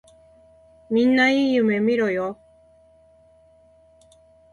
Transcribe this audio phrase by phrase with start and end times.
[0.89, 2.39] みんないい夢みろよ。